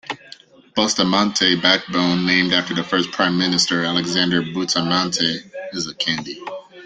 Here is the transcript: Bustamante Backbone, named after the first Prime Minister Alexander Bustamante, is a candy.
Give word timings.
Bustamante 0.73 1.57
Backbone, 1.61 2.25
named 2.25 2.53
after 2.53 2.73
the 2.73 2.83
first 2.83 3.11
Prime 3.11 3.37
Minister 3.37 3.83
Alexander 3.83 4.41
Bustamante, 4.41 5.41
is 5.73 5.85
a 5.87 5.93
candy. 5.93 6.43